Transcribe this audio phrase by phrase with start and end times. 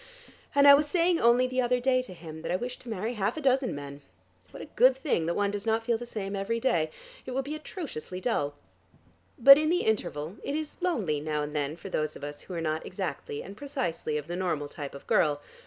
[0.55, 3.13] And I was saying only the other day to him that I wished to marry
[3.13, 4.01] half a dozen men!
[4.49, 6.89] What a good thing that one does not feel the same every day.
[7.27, 8.55] It would be atrociously dull.
[9.37, 12.55] But in the interval, it is lonely now and then for those of us who
[12.55, 15.39] are not exactly and precisely of the normal type of girl.